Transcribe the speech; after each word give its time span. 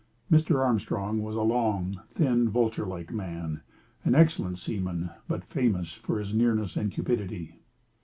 Mr. 0.31 0.65
Armstrong 0.65 1.21
was 1.21 1.35
a 1.35 1.41
long, 1.43 2.01
thin, 2.09 2.49
vulture 2.49 2.87
like 2.87 3.11
man, 3.13 3.61
an 4.03 4.15
excellent 4.15 4.57
seaman, 4.57 5.11
but 5.27 5.45
famous 5.45 5.93
for 5.93 6.17
his 6.17 6.33
nearness 6.33 6.75
and 6.75 6.91
cupidity. 6.91 7.59